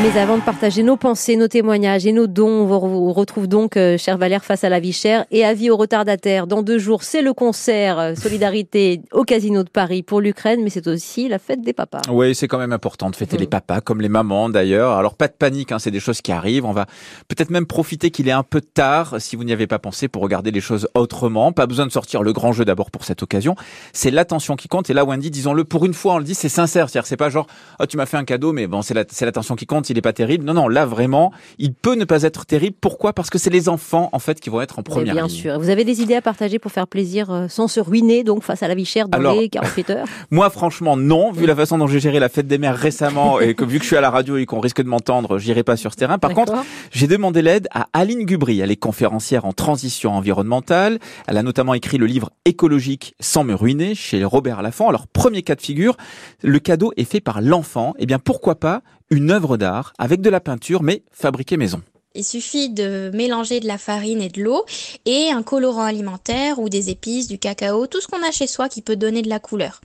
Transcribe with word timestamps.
Mais 0.00 0.16
avant 0.16 0.36
de 0.38 0.42
partager 0.42 0.84
nos 0.84 0.96
pensées, 0.96 1.34
nos 1.34 1.48
témoignages 1.48 2.06
et 2.06 2.12
nos 2.12 2.28
dons, 2.28 2.46
on 2.48 2.66
vous 2.66 3.12
retrouve 3.12 3.48
donc, 3.48 3.76
euh, 3.76 3.98
cher 3.98 4.16
Valère, 4.16 4.44
face 4.44 4.62
à 4.62 4.68
la 4.68 4.78
vie 4.78 4.92
chère 4.92 5.24
et 5.32 5.44
avis 5.44 5.70
aux 5.70 5.76
retardataires. 5.76 6.46
Dans 6.46 6.62
deux 6.62 6.78
jours, 6.78 7.02
c'est 7.02 7.20
le 7.20 7.32
concert 7.32 7.98
euh, 7.98 8.14
Solidarité 8.14 9.00
au 9.12 9.24
Casino 9.24 9.64
de 9.64 9.68
Paris 9.68 10.04
pour 10.04 10.20
l'Ukraine, 10.20 10.60
mais 10.62 10.70
c'est 10.70 10.86
aussi 10.86 11.28
la 11.28 11.40
fête 11.40 11.62
des 11.62 11.72
papas. 11.72 12.02
Oui, 12.12 12.32
c'est 12.36 12.46
quand 12.46 12.58
même 12.58 12.72
important 12.72 13.10
de 13.10 13.16
fêter 13.16 13.34
Mhm. 13.36 13.40
les 13.40 13.46
papas, 13.48 13.80
comme 13.80 14.00
les 14.00 14.08
mamans 14.08 14.48
d'ailleurs. 14.48 14.92
Alors 14.92 15.14
pas 15.14 15.26
de 15.26 15.32
panique, 15.32 15.72
hein, 15.72 15.80
c'est 15.80 15.90
des 15.90 15.98
choses 16.00 16.20
qui 16.22 16.30
arrivent. 16.30 16.64
On 16.64 16.72
va 16.72 16.86
peut-être 17.26 17.50
même 17.50 17.66
profiter 17.66 18.12
qu'il 18.12 18.28
est 18.28 18.32
un 18.32 18.44
peu 18.44 18.60
tard, 18.60 19.16
si 19.18 19.34
vous 19.34 19.42
n'y 19.42 19.52
avez 19.52 19.66
pas 19.66 19.80
pensé, 19.80 20.06
pour 20.06 20.22
regarder 20.22 20.52
les 20.52 20.60
choses 20.60 20.86
autrement. 20.94 21.50
Pas 21.50 21.66
besoin 21.66 21.86
de 21.86 21.92
sortir 21.92 22.22
le 22.22 22.32
grand 22.32 22.52
jeu 22.52 22.64
d'abord 22.64 22.92
pour 22.92 23.02
cette 23.04 23.24
occasion. 23.24 23.56
C'est 23.92 24.12
l'attention 24.12 24.54
qui 24.54 24.68
compte. 24.68 24.88
Et 24.90 24.94
là, 24.94 25.04
Wendy, 25.04 25.32
disons-le, 25.32 25.64
pour 25.64 25.84
une 25.86 25.94
fois, 25.94 26.14
on 26.14 26.18
le 26.18 26.24
dit, 26.24 26.36
c'est 26.36 26.48
sincère. 26.48 26.88
C'est-à-dire, 26.88 27.06
c'est 27.08 27.16
pas 27.16 27.30
genre, 27.30 27.48
oh, 27.80 27.86
tu 27.86 27.96
m'as 27.96 28.06
fait 28.06 28.16
un 28.16 28.24
cadeau, 28.24 28.52
mais 28.52 28.68
bon, 28.68 28.80
c'est 28.82 28.94
la- 28.94 29.04
c'est 29.10 29.24
l'attention 29.24 29.56
qui 29.56 29.66
compte. 29.66 29.87
Il 29.90 29.98
est 29.98 30.02
pas 30.02 30.12
terrible. 30.12 30.44
Non, 30.44 30.54
non, 30.54 30.68
là 30.68 30.84
vraiment, 30.86 31.32
il 31.58 31.72
peut 31.72 31.94
ne 31.94 32.04
pas 32.04 32.22
être 32.22 32.46
terrible. 32.46 32.76
Pourquoi? 32.80 33.12
Parce 33.12 33.30
que 33.30 33.38
c'est 33.38 33.50
les 33.50 33.68
enfants 33.68 34.08
en 34.12 34.18
fait 34.18 34.40
qui 34.40 34.50
vont 34.50 34.60
être 34.60 34.78
en 34.78 34.82
première 34.82 35.14
bien 35.14 35.26
ligne. 35.26 35.36
sûr. 35.36 35.58
Vous 35.58 35.70
avez 35.70 35.84
des 35.84 36.00
idées 36.02 36.14
à 36.14 36.22
partager 36.22 36.58
pour 36.58 36.72
faire 36.72 36.86
plaisir 36.86 37.30
euh, 37.30 37.48
sans 37.48 37.68
se 37.68 37.80
ruiner, 37.80 38.24
donc 38.24 38.42
face 38.42 38.62
à 38.62 38.68
la 38.68 38.74
vie 38.74 38.84
chère 38.84 39.08
dans 39.08 39.18
Alors- 39.18 39.34
les 39.40 39.48
48 39.48 39.90
heures? 39.90 40.06
Moi, 40.30 40.48
franchement, 40.50 40.96
non. 40.96 41.30
Vu 41.32 41.46
la 41.46 41.54
façon 41.56 41.78
dont 41.78 41.86
j'ai 41.86 42.00
géré 42.00 42.18
la 42.20 42.28
fête 42.28 42.46
des 42.46 42.58
mères 42.58 42.76
récemment 42.76 43.40
et 43.40 43.54
que 43.54 43.64
vu 43.64 43.78
que 43.78 43.82
je 43.84 43.88
suis 43.88 43.96
à 43.96 44.00
la 44.00 44.10
radio 44.10 44.36
et 44.36 44.46
qu'on 44.46 44.60
risque 44.60 44.82
de 44.82 44.88
m'entendre, 44.88 45.38
j'irai 45.38 45.62
pas 45.62 45.76
sur 45.76 45.92
ce 45.92 45.96
terrain. 45.96 46.18
Par 46.18 46.34
contre, 46.34 46.54
j'ai 46.90 47.06
demandé 47.06 47.42
l'aide 47.42 47.68
à 47.72 47.88
Aline 47.92 48.24
Gubry. 48.24 48.60
Elle 48.60 48.70
est 48.70 48.76
conférencière 48.76 49.44
en 49.44 49.52
transition 49.52 50.12
environnementale. 50.14 50.98
Elle 51.26 51.36
a 51.36 51.42
notamment 51.42 51.74
écrit 51.74 51.98
le 51.98 52.06
livre 52.06 52.30
Écologique 52.44 53.14
sans 53.20 53.44
me 53.44 53.54
ruiner 53.54 53.94
chez 53.94 54.24
Robert 54.24 54.62
Laffont. 54.62 54.88
Alors, 54.88 55.06
premier 55.06 55.42
cas 55.42 55.54
de 55.54 55.60
figure, 55.60 55.96
le 56.42 56.58
cadeau 56.58 56.92
est 56.96 57.04
fait 57.04 57.20
par 57.20 57.40
l'enfant. 57.40 57.94
Eh 57.98 58.06
bien, 58.06 58.18
pourquoi 58.18 58.54
pas 58.56 58.82
une 59.10 59.30
œuvre 59.30 59.56
d'art 59.56 59.92
avec 59.98 60.20
de 60.20 60.30
la 60.30 60.40
peinture, 60.40 60.82
mais 60.82 61.02
fabriquée 61.12 61.56
maison. 61.56 61.82
Il 62.14 62.24
suffit 62.24 62.70
de 62.70 63.10
mélanger 63.14 63.60
de 63.60 63.66
la 63.68 63.78
farine 63.78 64.22
et 64.22 64.28
de 64.30 64.42
l'eau 64.42 64.64
et 65.04 65.30
un 65.30 65.42
colorant 65.42 65.82
alimentaire 65.84 66.58
ou 66.58 66.68
des 66.68 66.90
épices, 66.90 67.28
du 67.28 67.38
cacao, 67.38 67.86
tout 67.86 68.00
ce 68.00 68.08
qu'on 68.08 68.26
a 68.26 68.32
chez 68.32 68.46
soi 68.48 68.68
qui 68.68 68.82
peut 68.82 68.96
donner 68.96 69.22
de 69.22 69.28
la 69.28 69.38
couleur. 69.38 69.80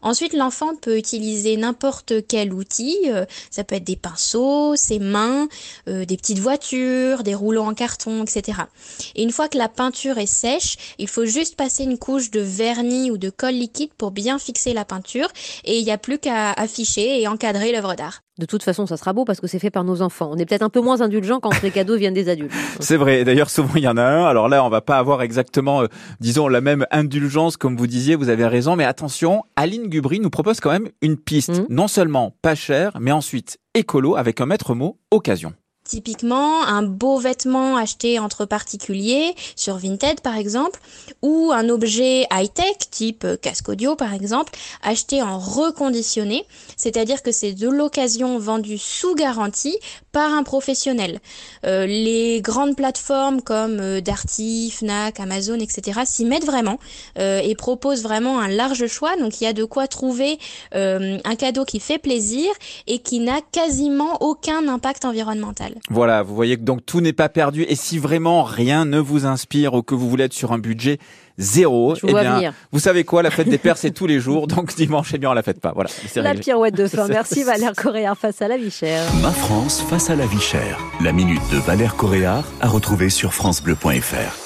Ensuite, 0.00 0.32
l'enfant 0.32 0.76
peut 0.80 0.96
utiliser 0.96 1.56
n'importe 1.58 2.26
quel 2.26 2.54
outil. 2.54 2.96
euh, 3.08 3.26
Ça 3.50 3.64
peut 3.64 3.74
être 3.74 3.84
des 3.84 3.96
pinceaux, 3.96 4.76
ses 4.76 4.98
mains, 5.00 5.48
euh, 5.88 6.04
des 6.06 6.16
petites 6.16 6.38
voitures, 6.38 7.22
des 7.22 7.34
rouleaux 7.34 7.64
en 7.64 7.74
carton, 7.74 8.22
etc. 8.22 8.60
Et 9.14 9.22
une 9.22 9.32
fois 9.32 9.48
que 9.48 9.58
la 9.58 9.68
peinture 9.68 10.16
est 10.18 10.26
sèche, 10.26 10.76
il 10.98 11.08
faut 11.08 11.26
juste 11.26 11.56
passer 11.56 11.82
une 11.82 11.98
couche 11.98 12.30
de 12.30 12.40
vernis 12.40 13.10
ou 13.10 13.18
de 13.18 13.30
colle 13.30 13.54
liquide 13.54 13.92
pour 13.98 14.12
bien 14.12 14.38
fixer 14.38 14.72
la 14.72 14.84
peinture 14.86 15.28
et 15.64 15.76
il 15.78 15.84
n'y 15.84 15.90
a 15.90 15.98
plus 15.98 16.18
qu'à 16.18 16.52
afficher 16.52 17.20
et 17.20 17.28
encadrer 17.28 17.72
l'œuvre 17.72 17.94
d'art. 17.94 18.20
De 18.36 18.46
toute 18.46 18.64
façon, 18.64 18.84
ça 18.84 18.96
sera 18.96 19.12
beau 19.12 19.24
parce 19.24 19.40
que 19.40 19.46
c'est 19.46 19.60
fait 19.60 19.70
par 19.70 19.84
nos 19.84 20.02
enfants. 20.02 20.28
On 20.32 20.36
est 20.38 20.44
peut-être 20.44 20.62
un 20.62 20.68
peu 20.68 20.80
moins 20.80 21.00
indulgent 21.00 21.38
quand 21.38 21.62
les 21.62 21.70
cadeaux 21.70 21.96
viennent 21.96 22.14
des 22.14 22.28
adultes. 22.28 22.50
C'est 22.80 22.96
vrai. 22.96 23.22
D'ailleurs, 23.22 23.48
souvent, 23.48 23.74
il 23.76 23.82
y 23.82 23.88
en 23.88 23.96
a 23.96 24.02
un. 24.02 24.24
Alors 24.24 24.48
là, 24.48 24.64
on 24.64 24.68
va 24.68 24.80
pas 24.80 24.98
avoir 24.98 25.22
exactement, 25.22 25.82
euh, 25.82 25.86
disons, 26.18 26.48
la 26.48 26.60
même 26.60 26.84
indulgence, 26.90 27.56
comme 27.56 27.76
vous 27.76 27.86
disiez. 27.86 28.16
Vous 28.16 28.30
avez 28.30 28.46
raison. 28.46 28.74
Mais 28.74 28.84
attention, 28.84 29.44
Aline 29.54 29.86
Gubry 29.86 30.18
nous 30.18 30.30
propose 30.30 30.58
quand 30.58 30.72
même 30.72 30.88
une 31.00 31.16
piste. 31.16 31.60
Mhm. 31.60 31.66
Non 31.68 31.86
seulement 31.86 32.34
pas 32.42 32.56
chère, 32.56 32.96
mais 33.00 33.12
ensuite 33.12 33.58
écolo 33.72 34.16
avec 34.16 34.40
un 34.40 34.46
maître 34.46 34.74
mot 34.74 34.98
occasion. 35.12 35.52
Typiquement, 35.86 36.64
un 36.64 36.82
beau 36.82 37.18
vêtement 37.18 37.76
acheté 37.76 38.18
entre 38.18 38.46
particuliers, 38.46 39.34
sur 39.54 39.76
Vinted 39.76 40.22
par 40.22 40.38
exemple, 40.38 40.80
ou 41.20 41.52
un 41.52 41.68
objet 41.68 42.26
high-tech, 42.32 42.90
type 42.90 43.24
euh, 43.24 43.36
casque 43.36 43.68
audio 43.68 43.94
par 43.94 44.14
exemple, 44.14 44.54
acheté 44.82 45.20
en 45.20 45.38
reconditionné, 45.38 46.46
c'est-à-dire 46.78 47.22
que 47.22 47.32
c'est 47.32 47.52
de 47.52 47.68
l'occasion 47.68 48.38
vendue 48.38 48.78
sous 48.78 49.14
garantie 49.14 49.76
par 50.10 50.32
un 50.32 50.42
professionnel. 50.42 51.20
Euh, 51.66 51.84
les 51.84 52.40
grandes 52.40 52.76
plateformes 52.76 53.42
comme 53.42 53.78
euh, 53.80 54.00
Darty, 54.00 54.70
Fnac, 54.70 55.20
Amazon, 55.20 55.58
etc. 55.58 56.00
s'y 56.06 56.24
mettent 56.24 56.46
vraiment 56.46 56.78
euh, 57.18 57.40
et 57.42 57.54
proposent 57.54 58.02
vraiment 58.02 58.40
un 58.40 58.48
large 58.48 58.86
choix, 58.86 59.16
donc 59.16 59.40
il 59.40 59.44
y 59.44 59.46
a 59.46 59.52
de 59.52 59.64
quoi 59.64 59.86
trouver 59.86 60.38
euh, 60.74 61.18
un 61.24 61.34
cadeau 61.34 61.66
qui 61.66 61.78
fait 61.78 61.98
plaisir 61.98 62.50
et 62.86 63.00
qui 63.00 63.20
n'a 63.20 63.40
quasiment 63.52 64.22
aucun 64.22 64.66
impact 64.68 65.04
environnemental. 65.04 65.73
Voilà, 65.90 66.22
vous 66.22 66.34
voyez 66.34 66.56
que 66.56 66.62
donc 66.62 66.84
tout 66.86 67.00
n'est 67.00 67.12
pas 67.12 67.28
perdu. 67.28 67.62
Et 67.68 67.74
si 67.76 67.98
vraiment 67.98 68.42
rien 68.42 68.84
ne 68.84 68.98
vous 68.98 69.26
inspire 69.26 69.74
ou 69.74 69.82
que 69.82 69.94
vous 69.94 70.08
voulez 70.08 70.24
être 70.24 70.32
sur 70.32 70.52
un 70.52 70.58
budget 70.58 70.98
zéro, 71.38 71.94
eh 72.02 72.06
bien, 72.12 72.36
venir. 72.36 72.52
vous 72.72 72.78
savez 72.78 73.04
quoi, 73.04 73.22
la 73.22 73.30
fête 73.30 73.48
des 73.48 73.58
pères, 73.58 73.76
c'est 73.76 73.90
tous 73.90 74.06
les 74.06 74.20
jours. 74.20 74.46
Donc 74.46 74.74
dimanche, 74.76 75.10
eh 75.14 75.18
bien, 75.18 75.30
on 75.30 75.34
la 75.34 75.42
fête 75.42 75.60
pas. 75.60 75.72
Voilà, 75.74 75.90
c'est 75.90 76.20
La 76.22 76.30
réglé. 76.30 76.42
pirouette 76.42 76.76
de 76.76 76.86
fin. 76.86 77.08
Merci 77.08 77.42
Valère 77.44 77.72
Coréard 77.74 78.16
face 78.16 78.40
à 78.42 78.48
la 78.48 78.56
vie 78.56 78.70
chère. 78.70 79.02
Ma 79.22 79.30
France 79.30 79.82
face 79.88 80.10
à 80.10 80.16
la 80.16 80.26
vie 80.26 80.40
chère. 80.40 80.78
La 81.00 81.12
minute 81.12 81.42
de 81.52 81.58
Valère 81.58 81.96
Coréard 81.96 82.44
à 82.60 82.68
retrouver 82.68 83.10
sur 83.10 83.34
francebleu.fr. 83.34 84.43